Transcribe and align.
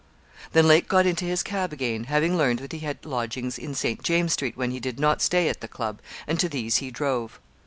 Then 0.53 0.67
Lake 0.67 0.87
got 0.87 1.05
into 1.05 1.25
his 1.25 1.43
cab 1.43 1.71
again, 1.71 2.05
having 2.05 2.35
learned 2.35 2.57
that 2.57 2.71
he 2.71 2.79
had 2.79 3.05
lodgings 3.05 3.59
in 3.59 3.75
St. 3.75 4.01
James's 4.01 4.33
Street 4.33 4.57
when 4.57 4.71
he 4.71 4.79
did 4.79 4.99
not 4.99 5.21
stay 5.21 5.47
at 5.47 5.61
the 5.61 5.67
club, 5.67 6.01
and 6.25 6.39
to 6.39 6.49
these 6.49 6.77
he 6.77 6.89
drove. 6.89 7.39